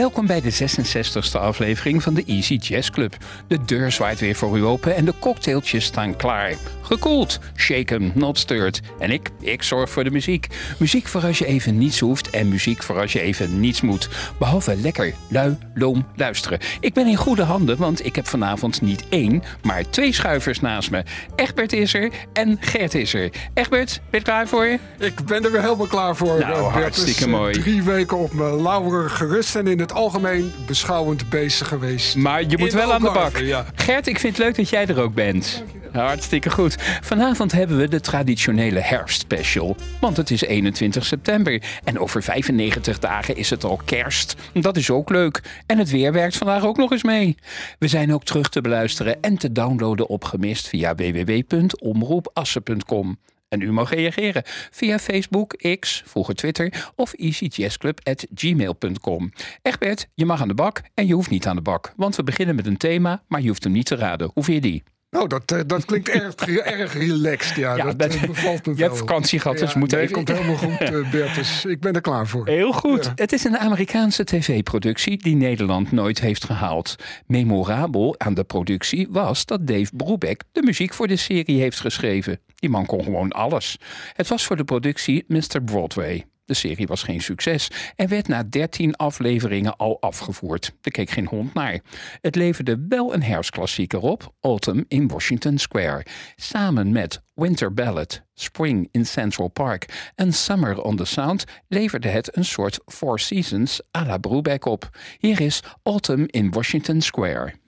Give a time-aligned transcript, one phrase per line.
[0.00, 3.16] Welkom bij de 66e aflevering van de Easy Jazz Club.
[3.46, 6.54] De deur zwaait weer voor u open en de cocktailtjes staan klaar.
[6.90, 8.80] Gekoeld, shaken, not stirred.
[8.98, 10.46] En ik, ik zorg voor de muziek.
[10.78, 14.08] Muziek voor als je even niets hoeft en muziek voor als je even niets moet.
[14.38, 16.58] Behalve lekker, lui, loom, luisteren.
[16.80, 20.90] Ik ben in goede handen, want ik heb vanavond niet één, maar twee schuivers naast
[20.90, 21.02] me.
[21.36, 23.30] Egbert is er en Gert is er.
[23.54, 24.78] Egbert, ben je klaar voor je?
[24.98, 26.38] Ik ben er weer helemaal klaar voor.
[26.38, 26.74] Nou, Bert.
[26.82, 27.52] hartstikke Dus, eh, mooi.
[27.52, 32.16] Drie weken op mijn lauweren gerust en in het algemeen beschouwend bezig geweest.
[32.16, 33.36] Maar je moet In wel aan de bak.
[33.38, 33.64] ja.
[33.74, 35.62] Gert, ik vind het leuk dat jij er ook bent.
[35.92, 36.76] Hartstikke goed.
[37.00, 39.76] Vanavond hebben we de traditionele herfstspecial.
[40.00, 41.62] Want het is 21 september.
[41.84, 44.36] En over 95 dagen is het al kerst.
[44.52, 45.62] Dat is ook leuk.
[45.66, 47.36] En het weer werkt vandaag ook nog eens mee.
[47.78, 53.18] We zijn ook terug te beluisteren en te downloaden op gemist via www.omroepassen.com.
[53.48, 59.32] En u mag reageren via Facebook, X, vroeger Twitter of easyjazzclub.gmail.com.
[59.62, 61.92] Egbert, je mag aan de bak en je hoeft niet aan de bak.
[61.96, 64.30] Want we beginnen met een thema, maar je hoeft hem niet te raden.
[64.34, 64.82] Hoe vind je die?
[65.10, 67.56] Nou, dat, eh, dat klinkt erg, erg relaxed.
[67.56, 68.86] Ja, Ja, dat, eh, bevalt me je wel.
[68.88, 71.34] hebt vakantie gehad, dus Ja, moeten nee, even- komt helemaal goed, eh, Bert.
[71.34, 72.46] Dus ik ben er klaar voor.
[72.48, 73.04] Heel goed.
[73.04, 73.12] Ja.
[73.14, 76.96] Het is een Amerikaanse tv-productie die Nederland nooit heeft gehaald.
[77.26, 82.40] Memorabel aan de productie was dat Dave Brubeck de muziek voor de serie heeft geschreven.
[82.54, 83.76] Die man kon gewoon alles.
[84.12, 85.62] Het was voor de productie Mr.
[85.64, 86.24] Broadway.
[86.50, 90.72] De serie was geen succes en werd na 13 afleveringen al afgevoerd.
[90.82, 91.80] Er keek geen hond naar.
[92.20, 96.06] Het leverde wel een herfstklassieker op, Autumn in Washington Square.
[96.36, 102.36] Samen met Winter Ballad, Spring in Central Park en Summer on the Sound leverde het
[102.36, 104.90] een soort Four Seasons à la Brubeck op.
[105.18, 107.59] Hier is Autumn in Washington Square.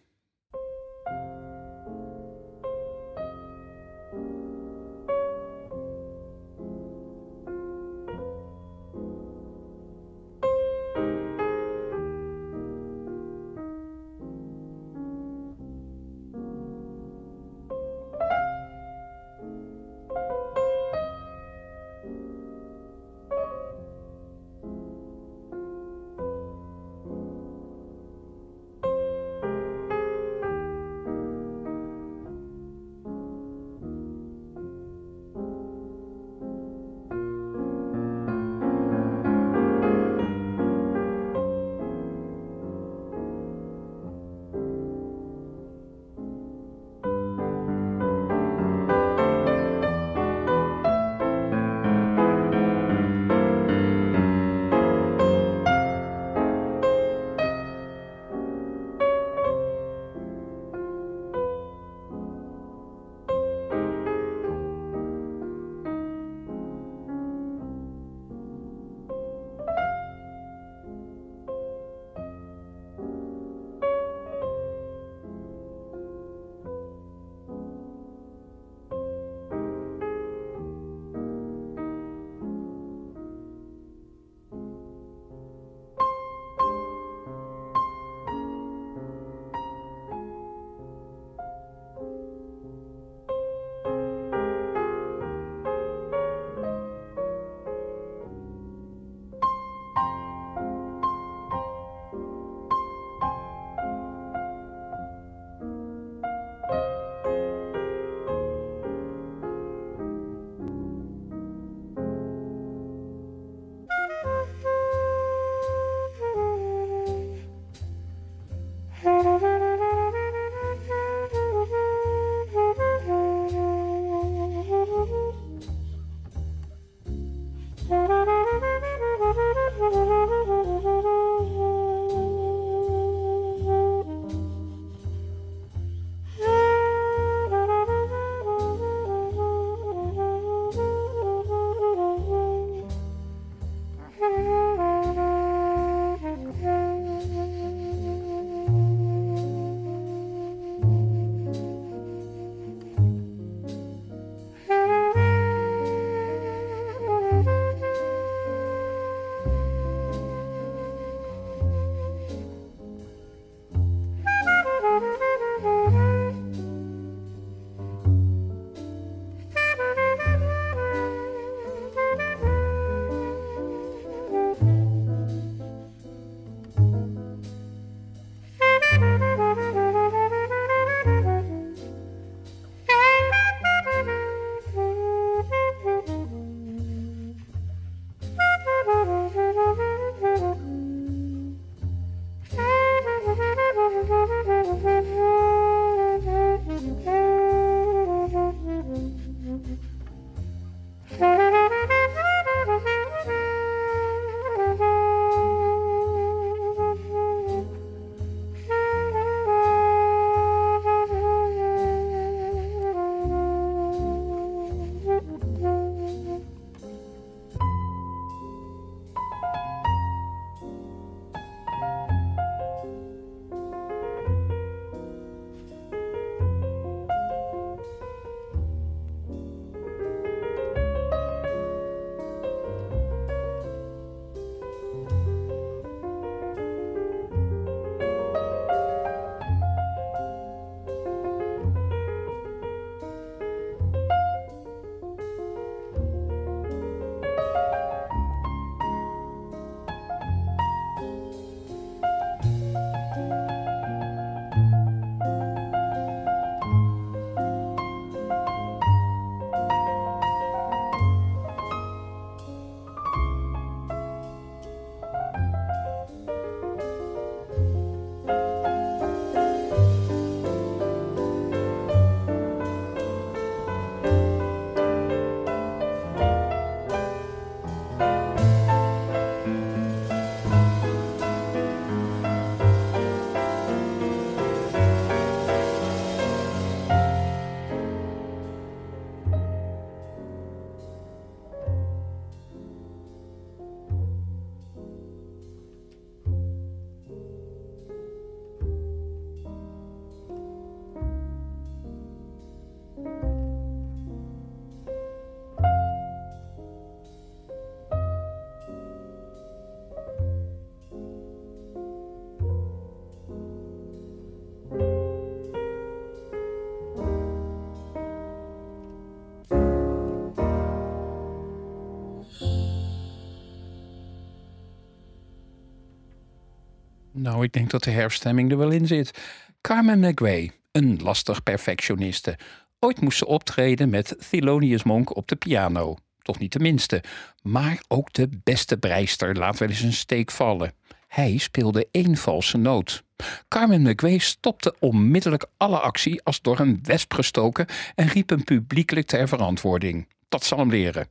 [327.12, 329.20] Nou, ik denk dat de herfststemming er wel in zit.
[329.60, 332.38] Carmen McRae, een lastig perfectioniste.
[332.78, 335.96] Ooit moest ze optreden met Thelonious Monk op de piano.
[336.22, 337.02] Toch niet de minste.
[337.42, 340.72] Maar ook de beste breister laat wel eens een steek vallen.
[341.08, 343.02] Hij speelde één valse noot.
[343.48, 349.06] Carmen McRae stopte onmiddellijk alle actie als door een wesp gestoken en riep hem publiekelijk
[349.06, 350.08] ter verantwoording.
[350.28, 351.08] Dat zal hem leren.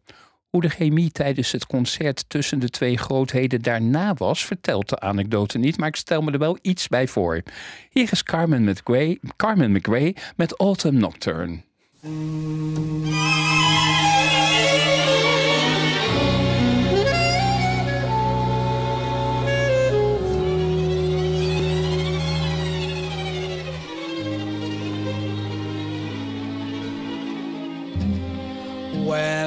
[0.51, 5.57] Hoe de chemie tijdens het concert tussen de twee grootheden daarna was, vertelt de anekdote
[5.57, 7.41] niet, maar ik stel me er wel iets bij voor.
[7.89, 11.61] Hier is Carmen McRae, Carmen McRae met Autumn Nocturne.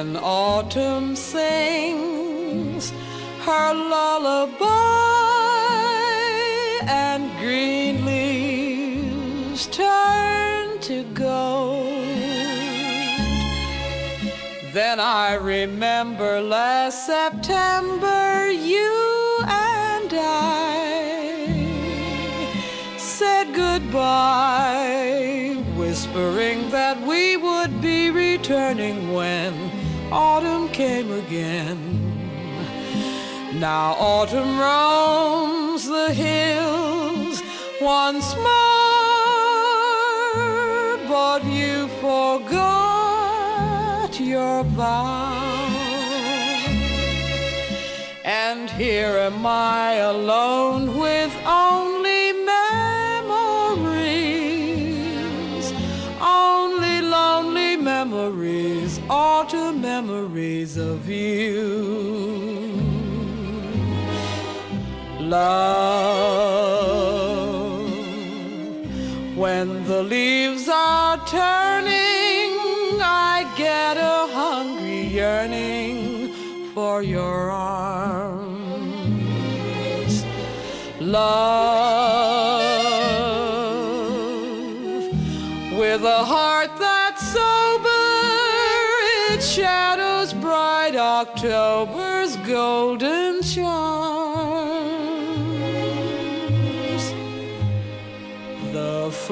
[0.05, 2.93] When autumn sings
[3.41, 4.67] her lullaby
[6.85, 12.05] and green leaves turn to gold,
[14.73, 21.47] then I remember last September you and I
[22.99, 24.75] said goodbye,
[25.75, 29.74] whispering that we would be returning when
[30.11, 31.79] autumn came again.
[33.59, 37.41] Now autumn roams the hills
[37.81, 38.43] once more,
[41.07, 42.49] but you forgot
[44.19, 45.33] your vow.
[48.23, 51.94] And here am I alone with only
[60.01, 61.63] memories of you.
[65.21, 65.85] Love,
[69.37, 72.51] when the leaves are turning,
[73.01, 75.93] I get a hungry yearning
[76.73, 78.25] for your arms.
[80.99, 81.94] Love,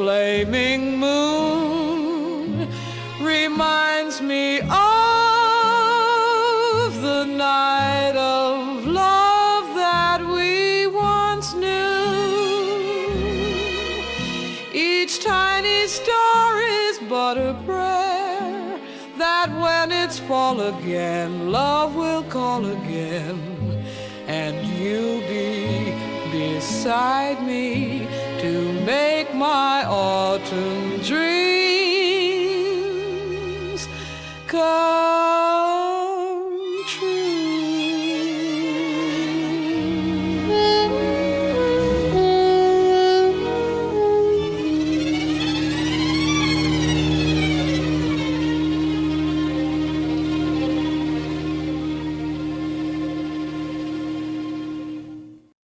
[0.03, 2.67] flaming moon
[3.22, 4.67] reminds me of
[7.07, 12.03] the night of love that we once knew.
[14.74, 18.77] Each tiny star is but a prayer
[19.17, 23.39] that when it's fall again, love will call again,
[24.27, 25.95] and you'll be
[26.29, 31.47] beside me to make my autumn dreams
[34.47, 35.23] come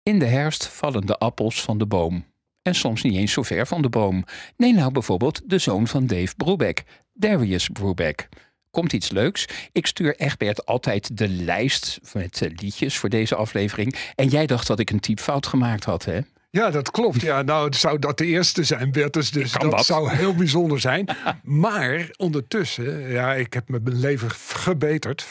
[0.04, 2.35] In de herfst vallen de appels van de boom.
[2.66, 4.24] En soms niet eens zo ver van de boom.
[4.58, 8.30] Nee, nou bijvoorbeeld de zoon van Dave Brubeck, Darius Brubeck.
[8.72, 9.48] Komt iets leuks?
[9.72, 13.96] Ik stuur Egbert altijd de lijst met eh, liedjes voor deze aflevering.
[14.16, 16.20] En jij dacht dat ik een typfout gemaakt had, hè?
[16.50, 17.22] Ja, dat klopt.
[17.22, 19.32] Ja, nou zou dat de eerste zijn, Bertus.
[19.32, 19.86] Dus dat, dat?
[19.86, 21.10] zou heel bijzonder zijn.
[21.44, 25.26] maar ondertussen, ja, ik heb me mijn leven gebeterd.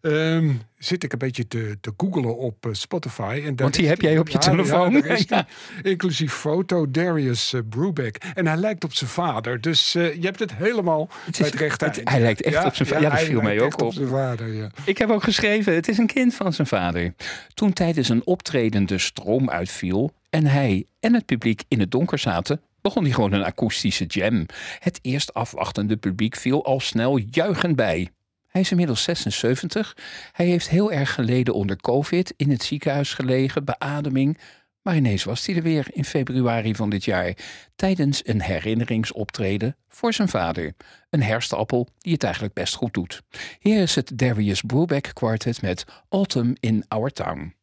[0.00, 3.42] Ehm, zit ik een beetje te, te googelen op eh, Spotify.
[3.46, 4.92] En Want die heb jij op je telefoon.
[4.92, 5.46] Ja, die.
[5.82, 8.16] Inclusief foto, Darius uh, Brubeck.
[8.34, 9.60] En hij lijkt op zijn vader.
[9.60, 12.08] Dus eh, je hebt het helemaal is- bij het het- eind.
[12.10, 13.92] hij lijkt echt op zijn va- ja, dat viel mij ook op.
[13.92, 14.70] zijn vader, ja.
[14.84, 17.14] Ik heb ook geschreven, het is een kind van zijn vader.
[17.54, 22.18] Toen tijdens een optreden de stroom uitviel en hij en het publiek in het donker
[22.18, 24.46] zaten, begon hij gewoon een akoestische jam.
[24.78, 28.08] Het eerst afwachtende publiek viel al snel juichend bij.
[28.50, 29.96] Hij is inmiddels 76.
[30.32, 34.38] Hij heeft heel erg geleden onder COVID, in het ziekenhuis gelegen, beademing.
[34.82, 37.34] Maar ineens was hij er weer in februari van dit jaar,
[37.76, 40.72] tijdens een herinneringsoptreden voor zijn vader.
[41.10, 43.22] Een herfstappel die het eigenlijk best goed doet.
[43.58, 47.54] Hier is het Darius Brubeck Quartet met Autumn in Our Town.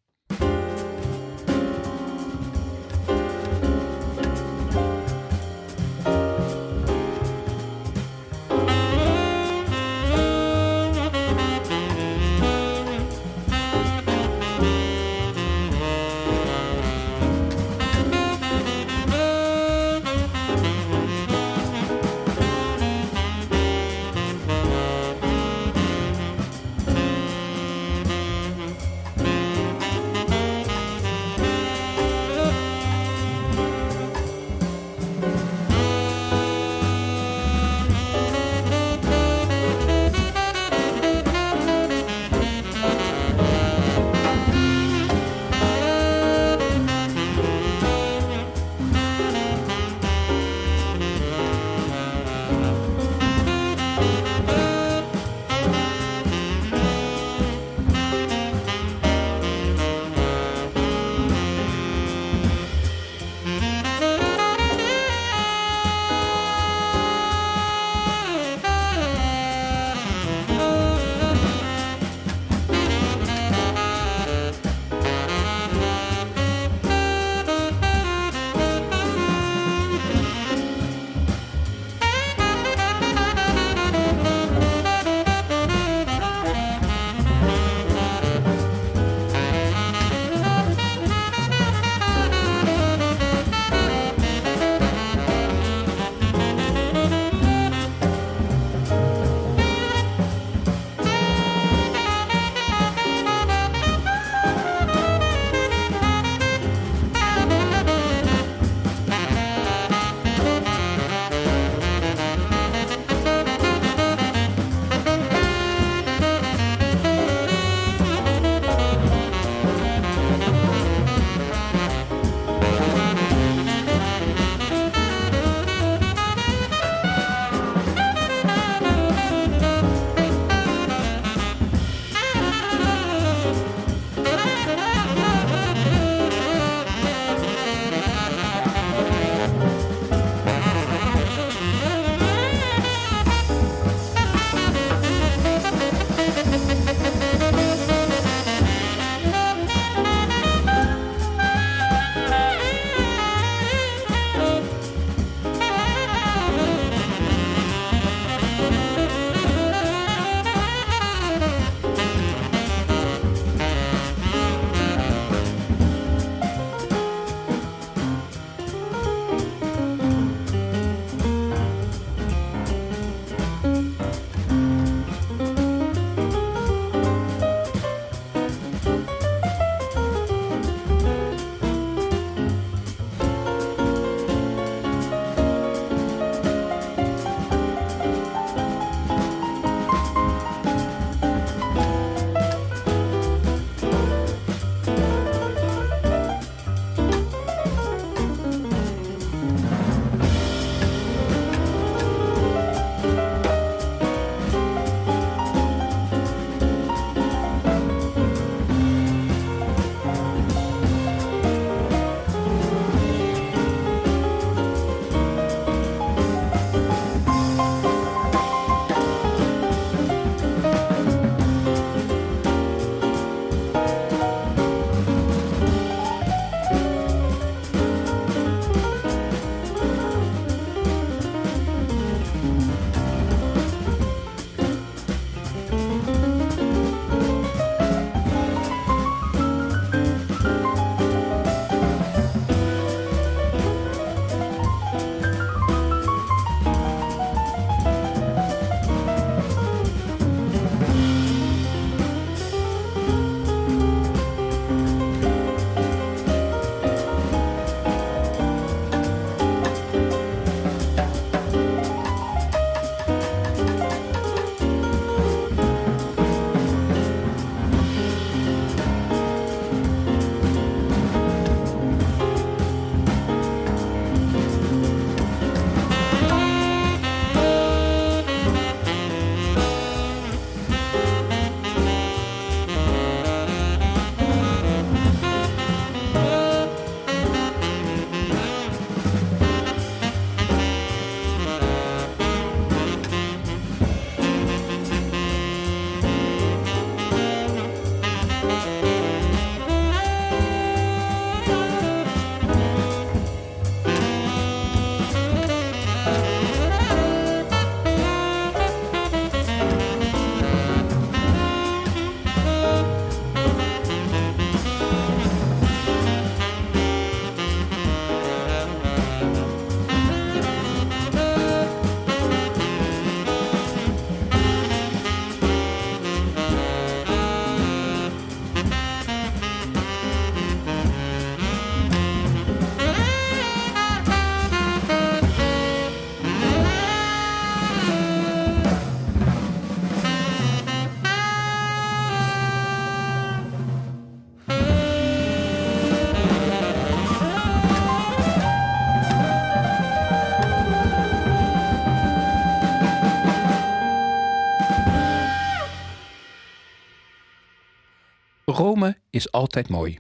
[358.58, 360.00] Rome is altijd mooi.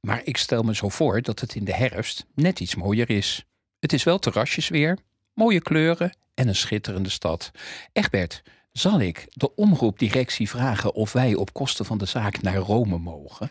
[0.00, 3.44] Maar ik stel me zo voor dat het in de herfst net iets mooier is.
[3.78, 4.98] Het is wel terrasjesweer,
[5.34, 7.50] mooie kleuren en een schitterende stad.
[7.92, 12.98] Egbert, zal ik de omroepdirectie vragen of wij op kosten van de zaak naar Rome
[12.98, 13.50] mogen?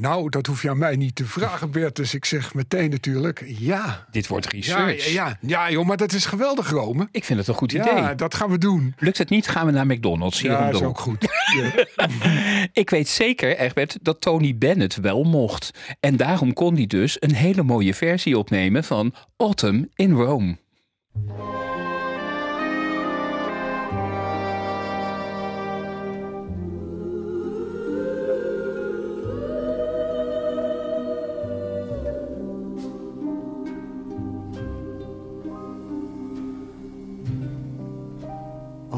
[0.00, 1.96] Nou, dat hoef je aan mij niet te vragen, Bert.
[1.96, 4.06] Dus ik zeg meteen natuurlijk ja.
[4.10, 5.06] Dit wordt Ja, research.
[5.12, 7.08] ja, ja, ja, joh, maar dat is geweldig, Rome.
[7.10, 8.14] Ik vind het een goed Ja, idee.
[8.14, 8.94] dat gaan we doen.
[8.98, 11.26] Lukt het niet, gaan we naar McDonald's hier Ja, de is ook goed.
[11.56, 11.86] Ja.
[12.82, 15.70] Ik weet zeker, Egbert, dat Tony Bennett wel mocht.
[16.00, 20.56] En daarom kon hij dus een hele mooie versie opnemen van Autumn in Rome.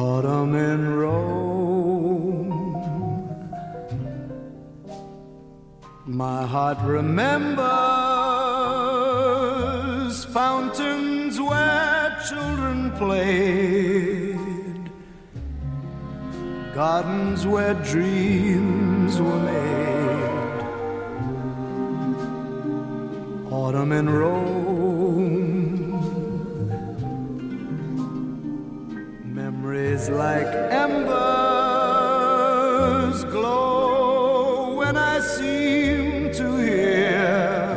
[0.01, 2.49] Autumn in Rome.
[6.07, 7.45] My heart remembers
[10.25, 14.91] fountains where children played,
[16.75, 20.65] gardens where dreams were made.
[23.53, 24.90] Autumn in Rome.
[29.71, 30.51] Memories like
[30.83, 30.99] embers
[33.27, 37.77] glow when I seem to hear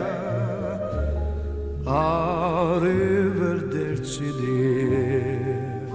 [1.85, 3.11] Arrivederci
[4.41, 5.85] dear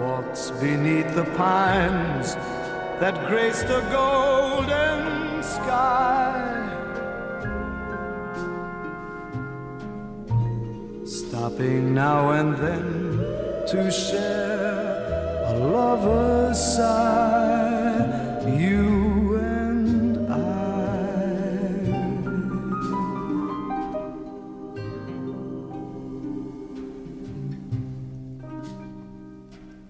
[0.00, 2.36] Walks beneath the pines
[3.02, 6.40] that grace the golden sky?
[11.04, 13.03] Stopping now and then
[13.66, 18.42] to share a lover's sigh.
[18.46, 20.44] You and I.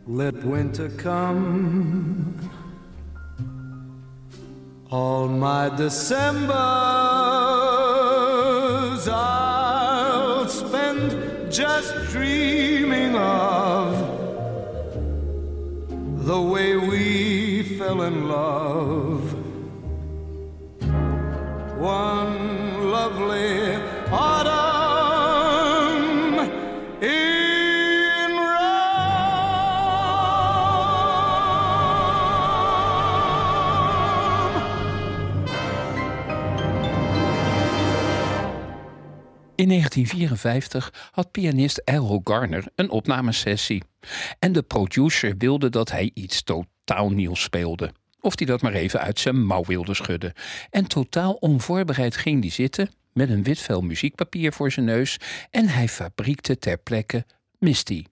[0.06, 2.38] Let winter come.
[4.90, 6.54] All my Decembers
[9.08, 13.63] I'll spend just dreaming of
[18.04, 19.34] in love.
[21.78, 23.78] One lovely
[24.10, 24.50] autumn
[27.00, 27.32] in.
[39.56, 43.82] In 1954 had pianist Errol Garner een opnamesessie.
[44.38, 46.72] En de producer wilde dat hij iets totaal
[47.08, 47.92] nieuws speelde.
[48.20, 50.32] Of hij dat maar even uit zijn mouw wilde schudden.
[50.70, 55.16] En totaal onvoorbereid ging hij zitten met een wit vel muziekpapier voor zijn neus
[55.50, 57.24] en hij fabriekte ter plekke
[57.58, 58.04] Misty.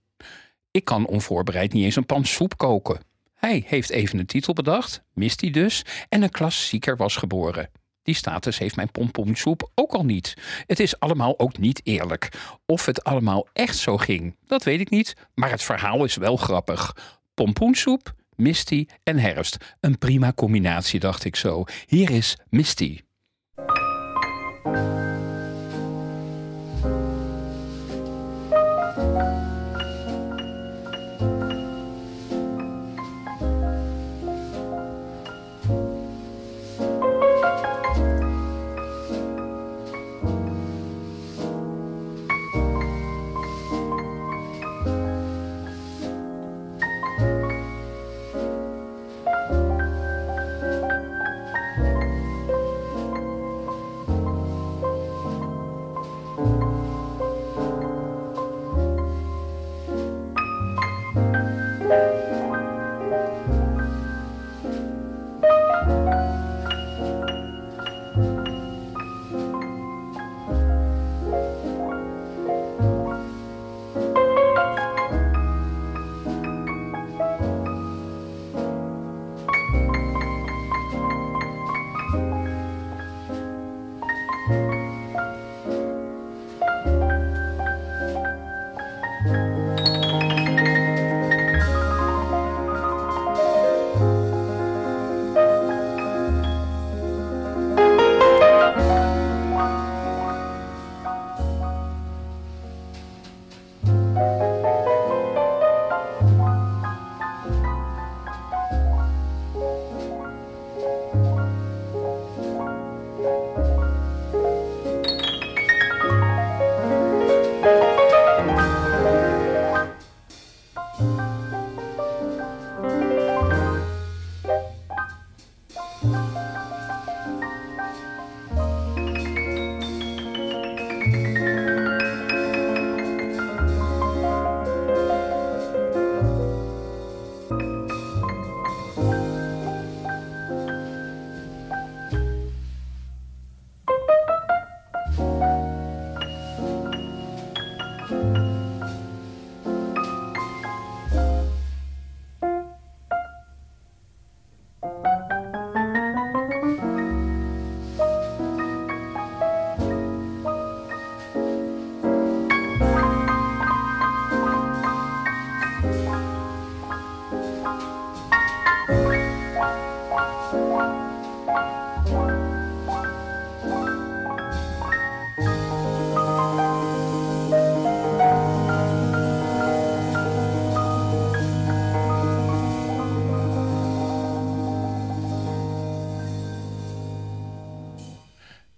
[0.70, 3.00] Ik kan onvoorbereid niet eens een pan soep koken.
[3.34, 7.70] Hij heeft even een titel bedacht, Misty dus, en een klassieker was geboren.
[8.02, 10.34] Die status heeft mijn pompoensoep ook al niet.
[10.66, 12.28] Het is allemaal ook niet eerlijk.
[12.66, 16.36] Of het allemaal echt zo ging, dat weet ik niet, maar het verhaal is wel
[16.36, 16.96] grappig.
[17.34, 19.56] Pompoensoep, Misty en herfst.
[19.80, 21.64] Een prima combinatie, dacht ik zo.
[21.86, 23.00] Hier is Misty.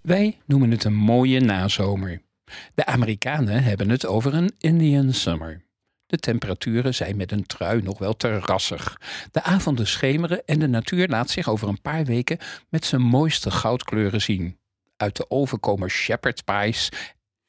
[0.07, 2.23] Wij noemen het een mooie nazomer.
[2.75, 5.65] De Amerikanen hebben het over een Indian Summer.
[6.07, 9.01] De temperaturen zijn met een trui nog wel terrassig.
[9.31, 12.39] De avonden schemeren en de natuur laat zich over een paar weken
[12.69, 14.59] met zijn mooiste goudkleuren zien.
[14.97, 16.91] Uit de oven komen shepherd's pies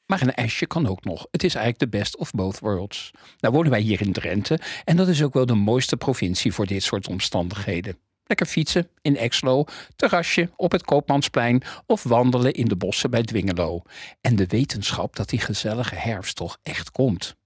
[0.06, 1.26] maar een ijsje kan ook nog.
[1.30, 3.10] Het is eigenlijk de best of both worlds.
[3.38, 6.66] Nou wonen wij hier in Drenthe en dat is ook wel de mooiste provincie voor
[6.66, 7.98] dit soort omstandigheden.
[8.26, 9.64] Lekker fietsen in Exlo,
[9.96, 13.82] terrasje op het Koopmansplein of wandelen in de bossen bij Dwingelo.
[14.20, 17.36] En de wetenschap dat die gezellige herfst toch echt komt.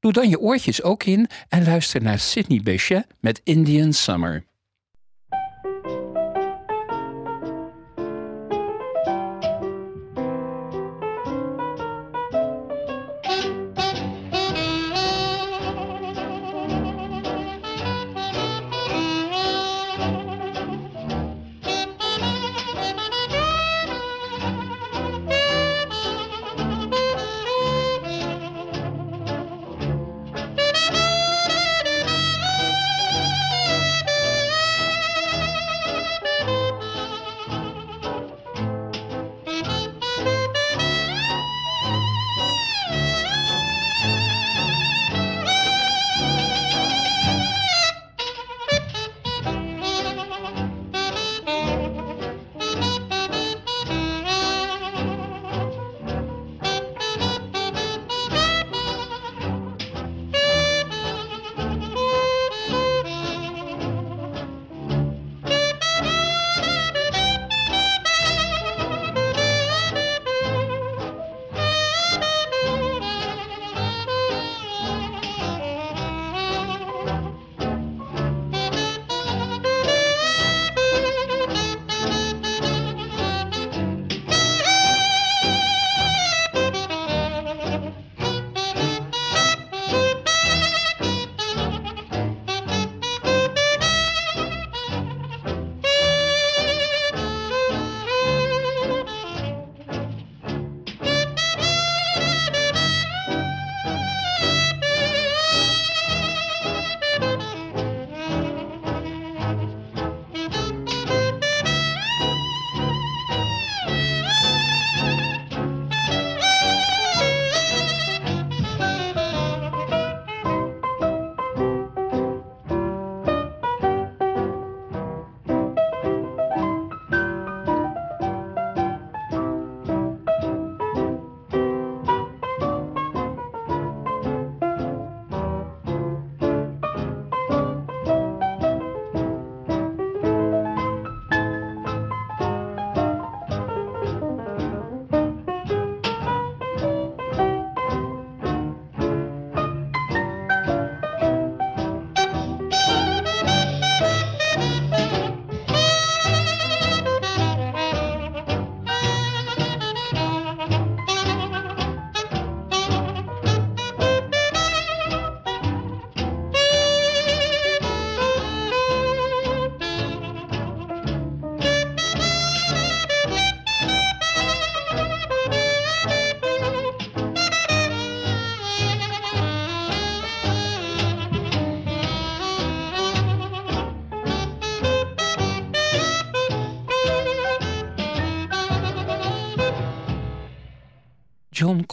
[0.00, 4.44] Doe dan je oortjes ook in en luister naar Sydney Bechet met Indian Summer.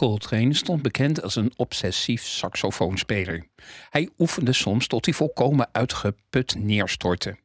[0.04, 3.46] Coltrane stond bekend als een obsessief saxofoonspeler.
[3.90, 7.36] Hij oefende soms tot hij volkomen uitgeput neerstortte.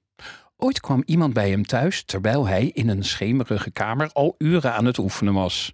[0.57, 4.85] Ooit kwam iemand bij hem thuis terwijl hij in een schemerige kamer al uren aan
[4.85, 5.73] het oefenen was.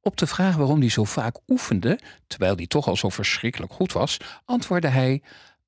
[0.00, 3.92] Op de vraag waarom hij zo vaak oefende, terwijl hij toch al zo verschrikkelijk goed
[3.92, 5.22] was, antwoordde hij: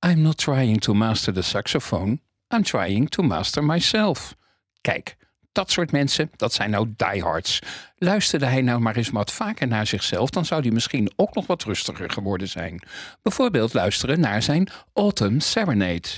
[0.06, 2.20] I'm not trying to master the saxophone,
[2.54, 4.34] I'm trying to master myself.
[4.80, 5.16] Kijk,
[5.58, 7.58] dat soort mensen, dat zijn nou diehards.
[7.96, 11.46] Luisterde hij nou maar eens wat vaker naar zichzelf, dan zou hij misschien ook nog
[11.46, 12.82] wat rustiger geworden zijn.
[13.22, 16.08] Bijvoorbeeld luisteren naar zijn Autumn Serenade.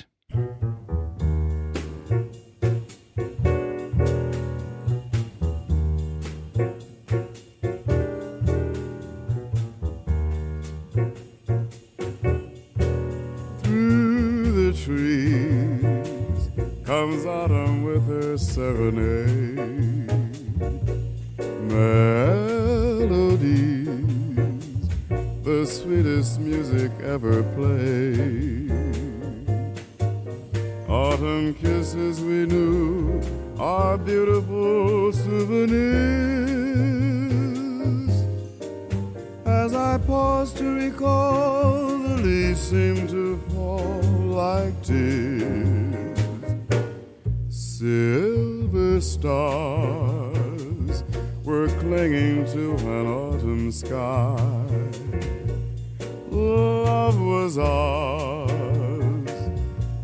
[13.63, 16.51] Through the trees
[16.85, 17.70] comes autumn
[18.41, 20.11] serenade
[21.69, 22.89] melodies,
[25.45, 28.73] the sweetest music ever played.
[30.89, 33.21] Autumn kisses we knew
[33.59, 35.71] are beautiful souvenirs.
[39.45, 46.10] As I pause to recall, the leaves seem to fall like tears
[47.81, 50.35] Silver stars
[51.45, 54.37] were clinging to an autumn sky.
[56.29, 59.31] Love was ours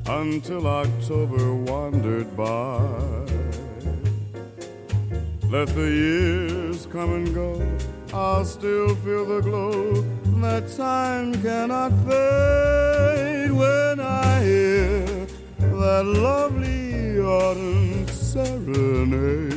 [0.06, 2.80] until October wandered by.
[5.50, 7.60] Let the years come and go,
[8.14, 10.00] I'll still feel the glow
[10.40, 15.26] that time cannot fade when I hear
[15.58, 16.86] that lovely
[17.20, 19.55] autumn serenade.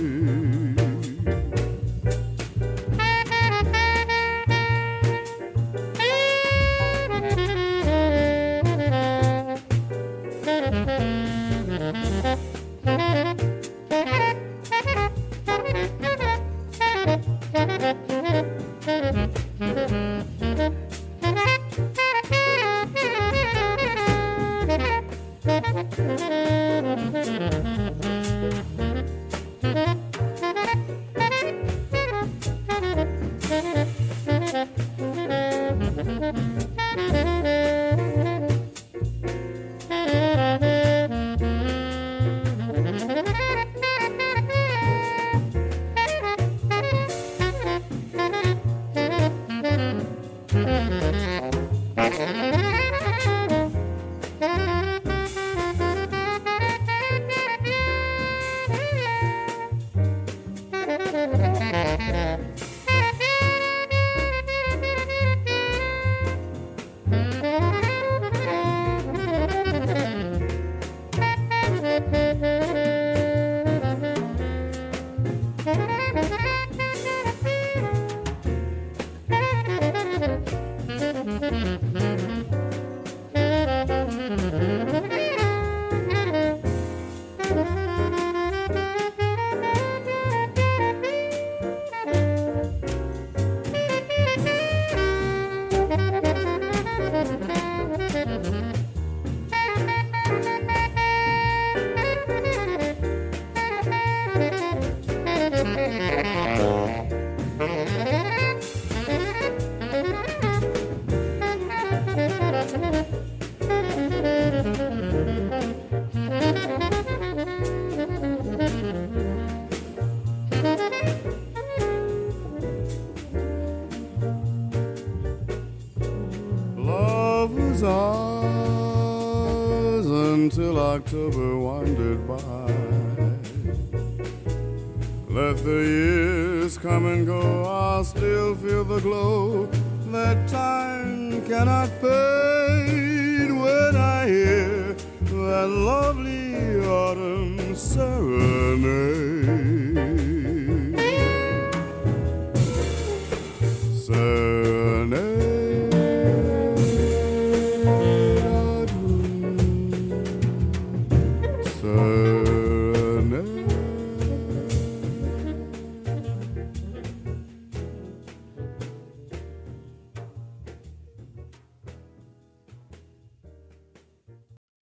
[131.11, 131.48] October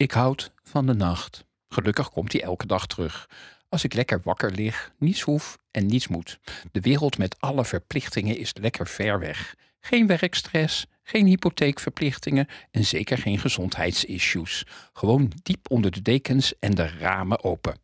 [0.04, 1.44] Ik houd van de nacht.
[1.68, 3.28] Gelukkig komt hij elke dag terug.
[3.68, 6.38] Als ik lekker wakker lig, niets hoef en niets moet.
[6.72, 9.54] De wereld met alle verplichtingen is lekker ver weg.
[9.80, 14.66] Geen werkstress, geen hypotheekverplichtingen en zeker geen gezondheidsissues.
[14.92, 17.78] Gewoon diep onder de dekens en de ramen open.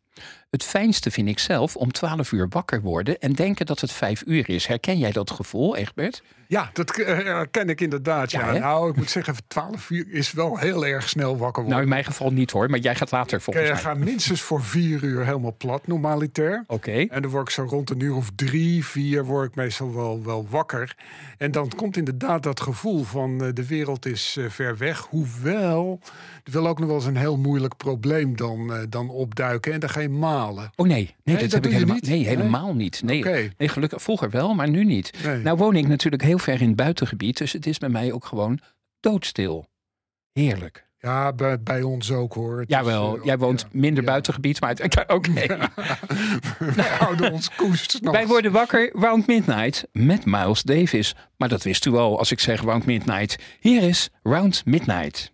[0.51, 4.23] Het fijnste vind ik zelf om 12 uur wakker worden en denken dat het 5
[4.25, 4.65] uur is.
[4.65, 6.23] Herken jij dat gevoel, Egbert?
[6.47, 8.31] Ja, dat eh, ken ik inderdaad.
[8.31, 11.69] Ja, nou, ik moet zeggen, 12 uur is wel heel erg snel wakker worden.
[11.69, 13.81] Nou, in mijn geval niet hoor, maar jij gaat later volgens ik mij.
[13.81, 16.63] eh, ga minstens voor vier uur helemaal plat, normaliter.
[16.67, 16.91] Oké.
[17.09, 20.23] En dan word ik zo rond een uur of drie, vier, word ik meestal wel,
[20.23, 20.95] wel wakker.
[21.37, 24.99] En dan komt inderdaad dat gevoel van eh, de wereld is eh, ver weg.
[25.09, 25.99] Hoewel,
[26.43, 29.73] er wil ook nog wel eens een heel moeilijk probleem dan, eh, dan opduiken.
[29.73, 30.09] En dan ga je
[30.41, 30.71] malen.
[30.75, 32.07] Oh nee, nee, Nee, dat, dat heb ik helemaal niet?
[32.07, 32.27] Nee, Nee?
[32.27, 33.01] helemaal niet.
[33.03, 33.23] Nee,
[33.57, 35.11] nee, gelukkig vroeger wel, maar nu niet.
[35.23, 35.37] Nee.
[35.37, 38.25] Nou woon ik natuurlijk heel ver in het buitengebied, dus het is bij mij ook
[38.25, 38.59] gewoon
[38.99, 39.65] doodstil.
[40.33, 40.89] Heerlijk.
[40.97, 42.59] Ja, bij, bij ons ook hoor.
[42.59, 43.67] Het is, Jawel, eh, jij woont ja.
[43.71, 44.09] minder Ja.
[44.09, 45.31] buitengebied, maar het, oké.
[46.75, 48.13] We houden ons koers nog.
[48.13, 51.15] Wij worden wakker Round Midnight met Miles Davis.
[51.37, 53.37] Maar dat wist u al als ik zeg Round Midnight.
[53.59, 55.31] Hier is Round Midnight.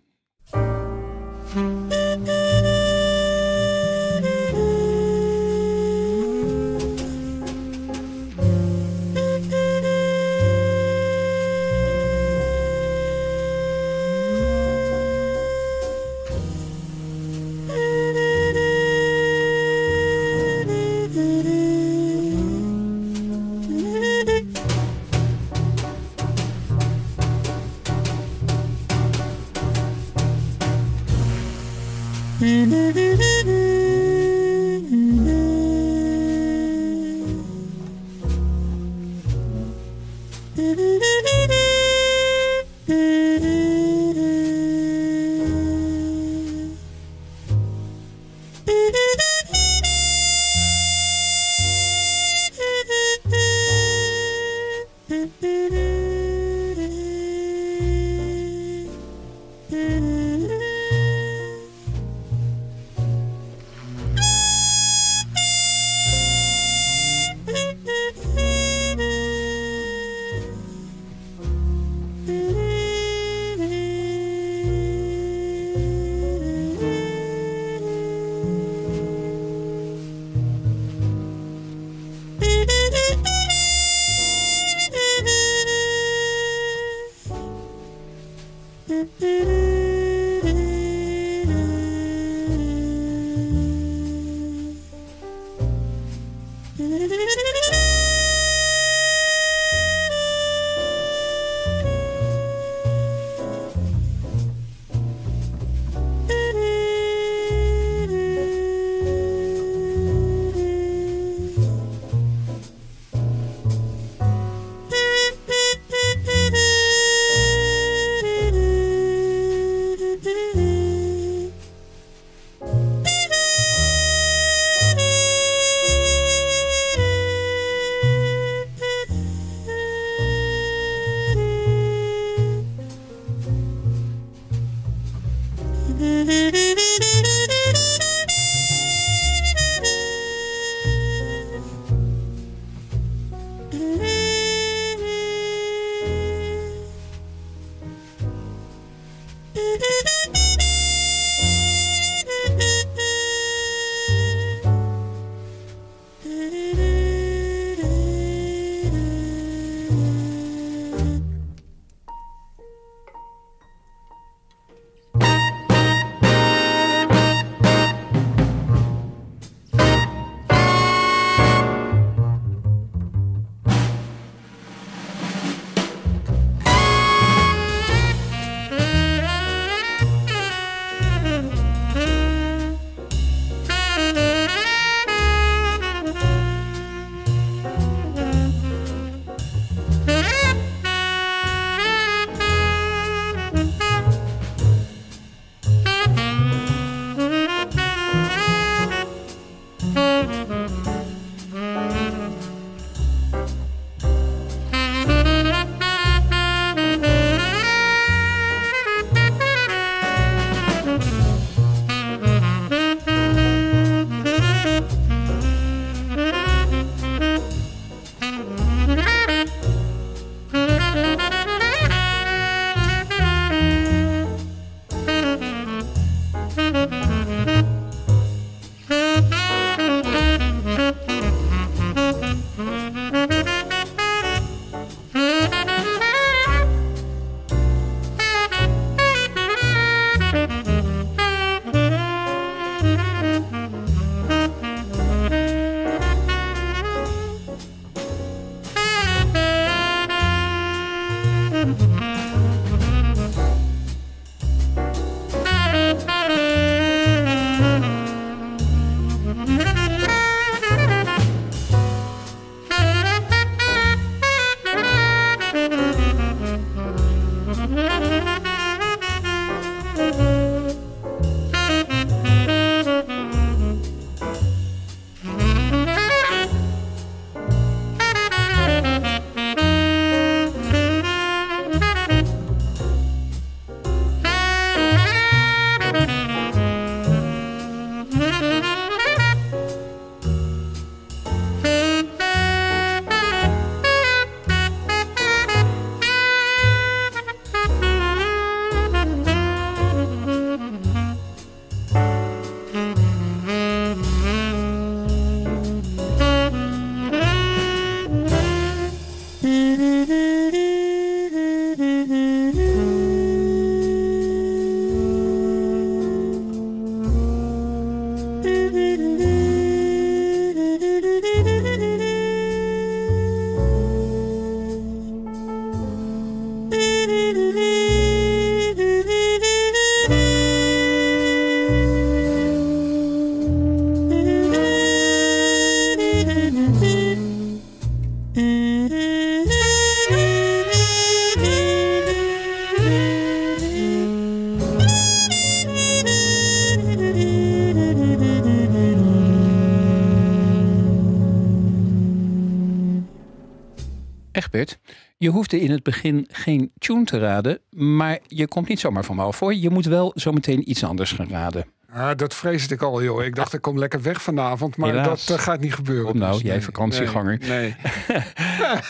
[355.18, 359.16] Je hoefde in het begin geen tune te raden, maar je komt niet zomaar van
[359.16, 359.54] me af voor.
[359.54, 361.64] Je moet wel zometeen iets anders gaan raden.
[361.92, 363.24] Ah, dat vreesde ik al, joh.
[363.24, 365.26] Ik dacht, ik kom lekker weg vanavond, maar Helaas.
[365.26, 366.10] dat eh, gaat niet gebeuren.
[366.10, 367.38] Kom nou, Dus jij vakantieganger.
[367.38, 367.74] Nee, nee.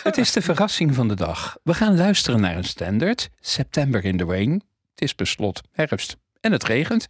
[0.02, 1.56] Het is de verrassing van de dag.
[1.62, 3.28] We gaan luisteren naar een standaard.
[3.40, 4.52] September in the Rain.
[4.90, 7.06] Het is beslot herfst en het regent.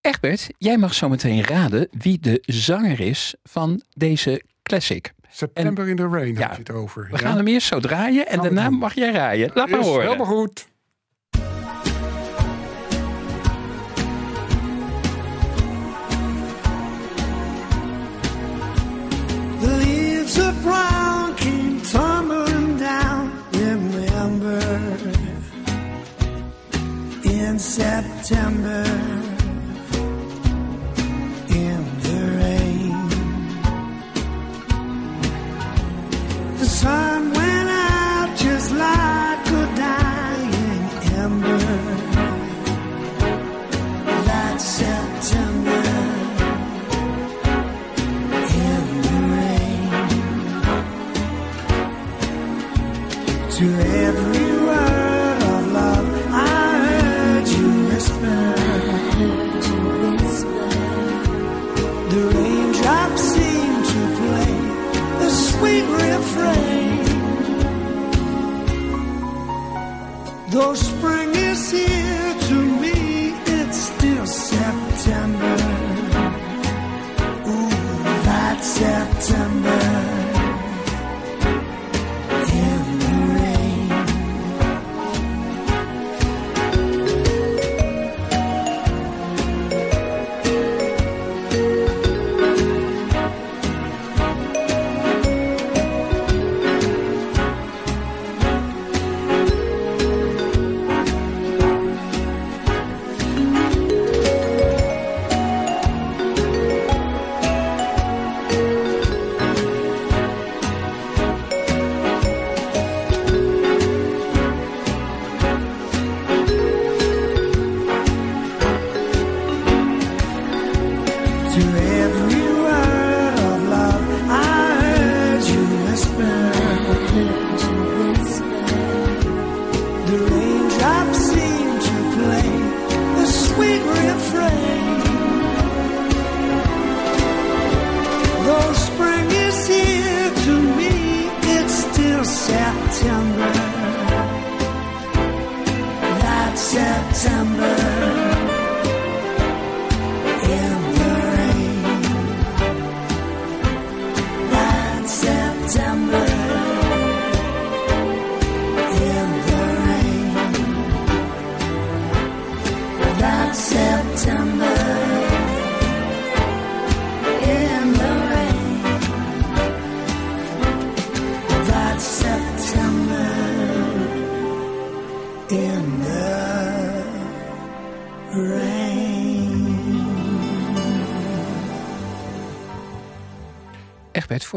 [0.00, 5.12] Egbert, jij mag zometeen raden wie de zanger is van deze classic.
[5.36, 7.08] September in the Rain Ja, had je het over.
[7.10, 9.50] We gaan hem eerst zo draaien en Gaan daarna mag jij raaien.
[9.54, 10.02] Laat maar Is horen.
[10.02, 10.66] Helemaal goed.
[19.60, 23.34] The leaves of brown came tumbling down.
[27.22, 29.15] In September, in
[36.86, 37.35] the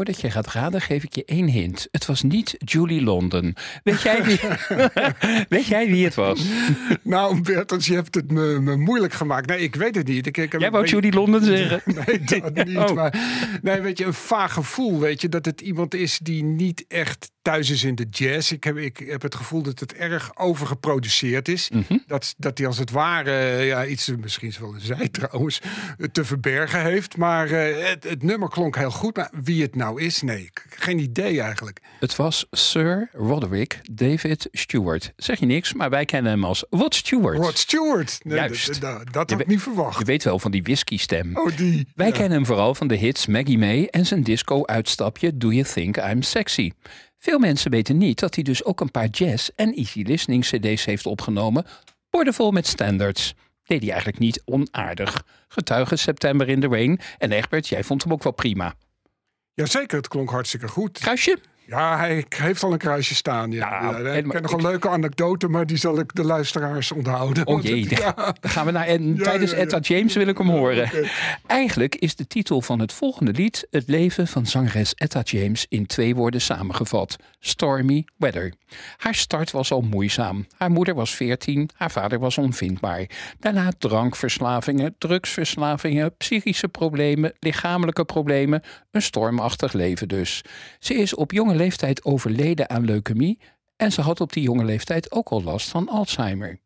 [0.00, 1.88] voordat je gaat raden, geef ik je één hint.
[1.90, 3.56] Het was niet Julie London.
[3.82, 4.38] Weet jij wie,
[5.48, 6.42] weet jij wie het was?
[7.02, 9.46] Nou, Bertels, je hebt het me, me moeilijk gemaakt.
[9.46, 10.26] Nee, ik weet het niet.
[10.26, 11.82] Ik, ik heb Jij wou beetje- Julie London zeggen?
[12.06, 12.76] Nee, dat niet.
[12.76, 12.90] Oh.
[12.92, 13.14] Maar,
[13.62, 17.30] nee, weet je, een vaag gevoel, weet je, dat het iemand is die niet echt
[17.42, 18.52] thuis is in de jazz.
[18.52, 21.70] Ik heb, ik heb het gevoel dat het erg overgeproduceerd is.
[21.70, 21.96] Mhm.
[22.06, 25.60] Dat, dat hij als het ware, eh, ja, iets, misschien is wel een zij trouwens,
[26.12, 27.16] te verbergen heeft.
[27.16, 29.16] Maar eh, het, het nummer klonk heel goed.
[29.16, 31.80] Maar wie het nou is, nee, geen idee eigenlijk.
[32.00, 35.12] Het was Sir Roderick David Stewart.
[35.16, 37.36] Zeg je niks, maar wij kennen hem als Rod Stewart.
[37.36, 38.18] Rod Stewart.
[38.22, 38.80] Nee, Juist.
[38.80, 39.98] Dat, had ik niet verwacht.
[39.98, 41.36] Je weet wel van die whisky stem.
[41.36, 41.88] Oh, die.
[41.94, 42.12] Wij Ja.
[42.12, 46.22] kennen hem vooral van de hits Maggie May en zijn disco-uitstapje Do You Think I'm
[46.22, 46.70] Sexy.
[47.18, 50.84] Veel mensen weten niet dat hij dus ook een paar jazz- en easy listening cd's
[50.84, 51.64] heeft opgenomen,
[52.10, 53.34] boordevol met standards.
[53.64, 55.24] Deed hij eigenlijk niet onaardig.
[55.48, 57.00] Getuige September in the Rain.
[57.18, 58.74] En Egbert, jij vond hem ook wel prima.
[59.60, 60.98] Jazeker, het klonk hartstikke goed.
[60.98, 61.38] Kruisje?
[61.70, 63.50] Ja, hij heeft al een kruisje staan.
[63.50, 63.96] Ja.
[63.96, 67.46] Ik ken nog een leuke anekdote, maar die zal ik de luisteraars onthouden.
[67.46, 68.34] Oh jee, het- ja.
[68.40, 68.86] gaan we naar.
[68.86, 69.52] En Ja, tijdens.
[69.52, 70.90] Etta James wil ik hem horen.
[71.46, 75.86] Eigenlijk is de titel van het volgende lied het leven van zangeres Etta James in
[75.86, 78.52] twee woorden samengevat: Stormy Weather.
[78.96, 80.46] Haar start was al moeizaam.
[80.56, 83.06] Haar moeder was 14, haar vader was onvindbaar.
[83.38, 88.62] Daarna drankverslavingen, drugsverslavingen, psychische problemen, lichamelijke problemen.
[88.90, 90.42] Een stormachtig leven dus.
[90.78, 93.38] Ze is op jonge leeftijd overleden aan leukemie
[93.76, 96.60] en ze had op die jonge leeftijd ook al last van Alzheimer.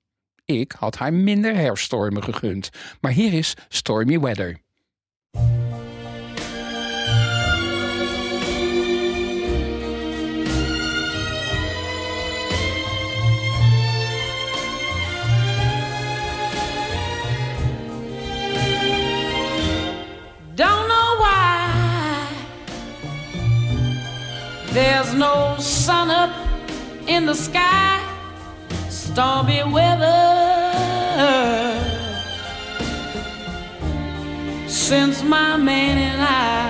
[0.44, 2.70] Ik had haar minder herfststormen gegund,
[3.00, 4.60] maar hier is Stormy Weather.
[24.74, 26.34] There's no sun up
[27.06, 28.02] in the sky,
[28.88, 30.10] stormy weather.
[34.66, 36.64] Since my man and I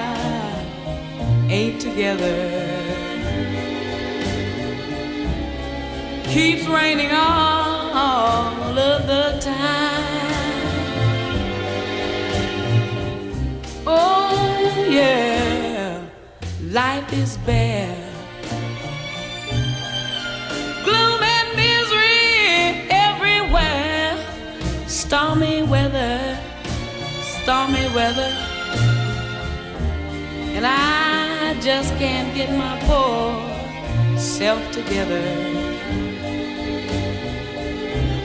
[1.51, 2.37] ain't together,
[6.25, 7.44] keeps raining all
[17.05, 17.97] life is bare.
[20.85, 24.17] Gloom and misery everywhere.
[24.87, 26.39] Stormy weather,
[27.43, 28.33] stormy weather.
[30.57, 35.23] And I just can't get my poor self together.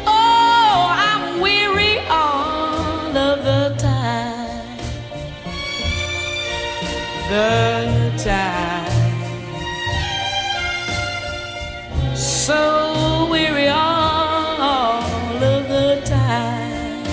[0.06, 4.39] Oh, I'm weary all of the time
[7.30, 8.90] the time.
[12.16, 17.04] So weary all of the time.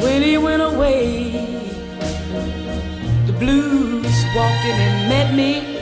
[0.00, 1.32] When he went away,
[3.26, 5.75] the blues walked in and met me.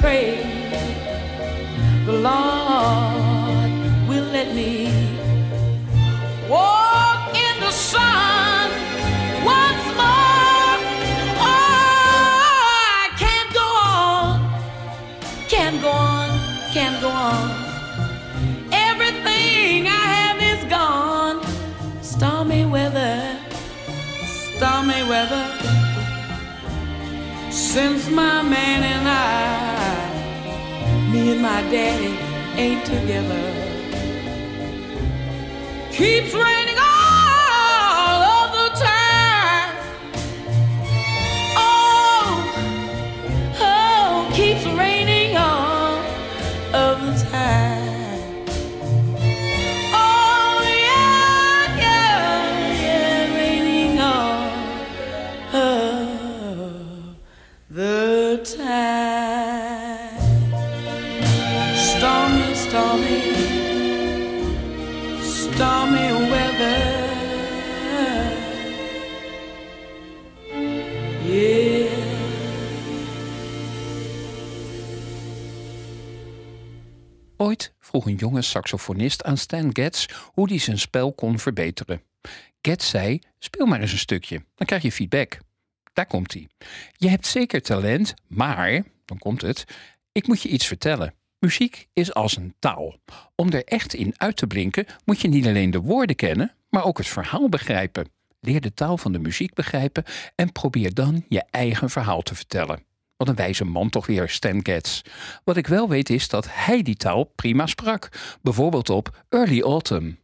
[0.00, 0.36] Pray
[2.06, 3.70] the Lord
[4.08, 4.88] will let me
[6.48, 8.70] walk in the sun
[9.44, 10.76] once more.
[11.48, 12.64] Oh,
[12.96, 14.30] I can't go on,
[15.48, 16.28] can't go on,
[16.72, 17.50] can't go on.
[18.72, 21.44] Everything I have is gone.
[22.02, 23.36] Stormy weather,
[24.56, 25.46] stormy weather.
[27.50, 29.59] Since my man and I,
[31.30, 32.16] and my daddy
[32.60, 33.42] ain't together.
[35.92, 36.59] Keeps raining
[78.42, 82.02] saxofonist aan Stan Getz hoe hij zijn spel kon verbeteren.
[82.62, 85.38] Getz zei: Speel maar eens een stukje, dan krijg je feedback.
[85.92, 86.48] Daar komt hij.
[86.96, 89.64] Je hebt zeker talent, maar, dan komt het,
[90.12, 91.14] ik moet je iets vertellen.
[91.38, 92.96] Muziek is als een taal.
[93.34, 96.84] Om er echt in uit te blinken, moet je niet alleen de woorden kennen, maar
[96.84, 98.08] ook het verhaal begrijpen.
[98.40, 102.84] Leer de taal van de muziek begrijpen en probeer dan je eigen verhaal te vertellen.
[103.20, 105.00] Wat een wijze man toch weer, Stan Getz.
[105.44, 108.08] Wat ik wel weet is dat hij die taal prima sprak.
[108.42, 110.18] Bijvoorbeeld op Early Autumn.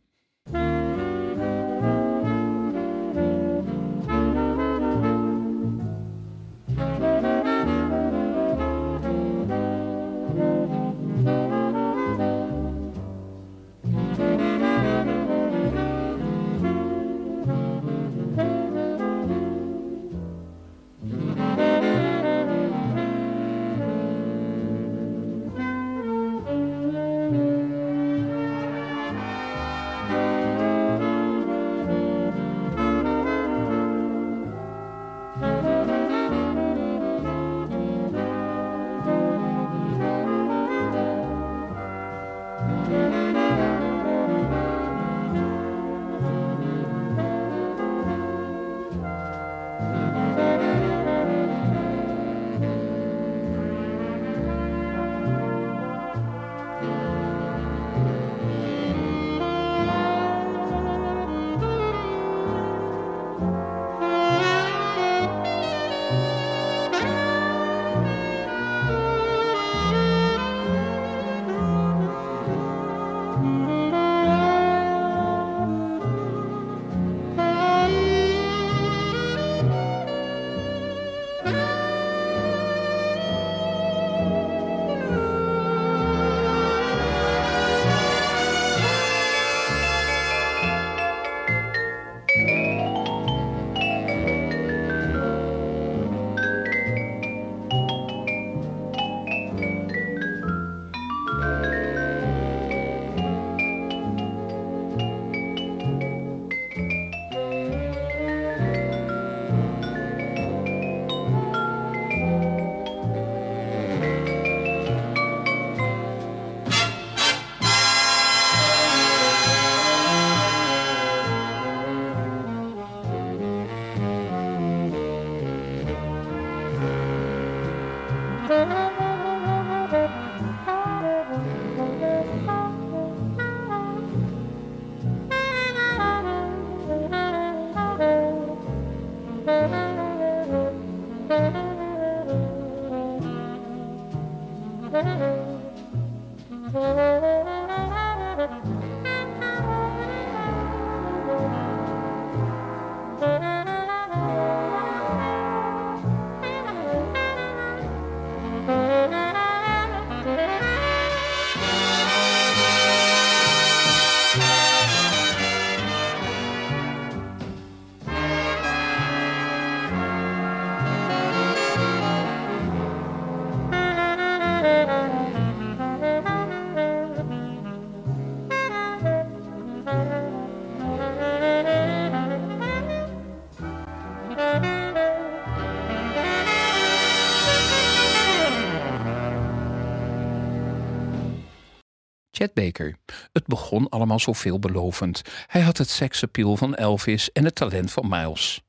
[194.07, 195.23] Allemaal zo veelbelovend.
[195.47, 198.61] Hij had het seksappeal van Elvis en het talent van Miles.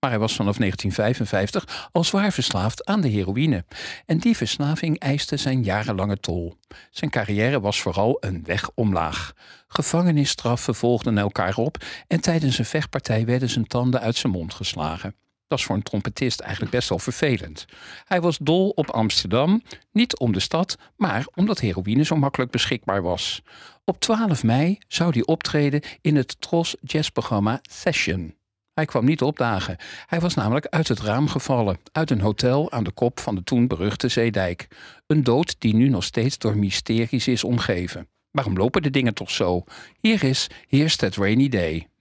[0.00, 3.64] Maar hij was vanaf 1955 al zwaar verslaafd aan de heroïne.
[4.06, 6.54] En die verslaving eiste zijn jarenlange tol.
[6.90, 9.32] Zijn carrière was vooral een weg omlaag.
[9.66, 15.14] Gevangenisstraffen volgden elkaar op en tijdens een vechtpartij werden zijn tanden uit zijn mond geslagen.
[15.52, 17.64] Dat is voor een trompetist eigenlijk best wel vervelend.
[18.04, 23.02] Hij was dol op Amsterdam, niet om de stad, maar omdat heroïne zo makkelijk beschikbaar
[23.02, 23.42] was.
[23.84, 28.34] Op 12 mei zou hij optreden in het Tros jazzprogramma Session.
[28.74, 29.76] Hij kwam niet opdagen.
[30.06, 33.42] Hij was namelijk uit het raam gevallen, uit een hotel aan de kop van de
[33.44, 34.68] toen beruchte Zeedijk.
[35.06, 38.08] Een dood die nu nog steeds door mysteries is omgeven.
[38.30, 39.64] Waarom lopen de dingen toch zo?
[40.00, 41.91] Hier is Here's That Rainy Day.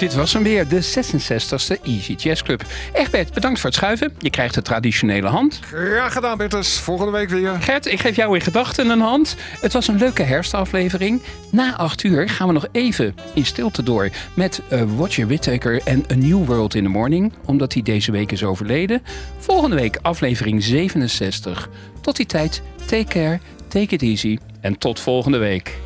[0.00, 2.64] Dit was hem weer, de 66e Easy Jazz Club.
[2.92, 4.12] Egbert, bedankt voor het schuiven.
[4.18, 5.60] Je krijgt de traditionele hand.
[5.62, 6.78] Graag gedaan, Bertus.
[6.78, 7.56] Volgende week weer.
[7.60, 9.36] Gert, ik geef jou in gedachten een hand.
[9.60, 11.22] Het was een leuke herfstaflevering.
[11.50, 16.04] Na acht uur gaan we nog even in stilte door met uh, Roger Whittaker en
[16.10, 19.02] A New World in the Morning, omdat hij deze week is overleden.
[19.38, 21.68] Volgende week aflevering 67.
[22.00, 25.78] Tot die tijd, take care, take it easy en tot volgende week.